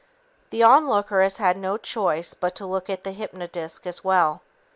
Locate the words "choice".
1.77-2.33